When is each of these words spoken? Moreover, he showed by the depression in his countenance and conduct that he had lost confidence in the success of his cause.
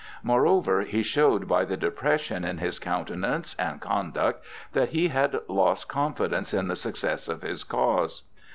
Moreover, 0.23 0.81
he 0.81 1.03
showed 1.03 1.47
by 1.47 1.63
the 1.63 1.77
depression 1.77 2.43
in 2.43 2.57
his 2.57 2.79
countenance 2.79 3.55
and 3.59 3.79
conduct 3.79 4.43
that 4.73 4.89
he 4.89 5.09
had 5.09 5.37
lost 5.47 5.89
confidence 5.89 6.55
in 6.55 6.67
the 6.69 6.75
success 6.75 7.27
of 7.29 7.43
his 7.43 7.63
cause. 7.63 8.23